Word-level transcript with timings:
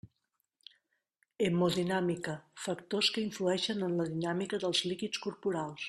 Hemodinàmica: 1.47 2.35
factors 2.65 3.13
que 3.17 3.25
influeixen 3.27 3.89
en 3.89 3.97
la 4.01 4.09
dinàmica 4.15 4.65
dels 4.65 4.83
líquids 4.95 5.25
corporals. 5.29 5.79